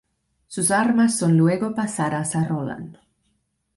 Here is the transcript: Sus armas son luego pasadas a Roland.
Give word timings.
Sus 0.47 0.71
armas 0.71 1.15
son 1.15 1.37
luego 1.37 1.75
pasadas 1.75 2.35
a 2.35 2.43
Roland. 2.47 2.97